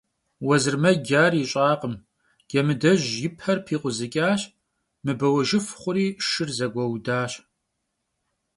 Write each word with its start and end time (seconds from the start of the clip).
Vuezırmec 0.45 1.09
ar 1.23 1.33
yiş'akhım: 1.39 1.95
Cemıdej 2.49 3.03
yi 3.21 3.29
per 3.39 3.57
pikhuzıç'aş, 3.65 4.41
mıbeuejjıf 5.05 5.67
xhuri, 5.79 6.05
şşır 6.25 6.49
zegueudaş. 6.57 7.31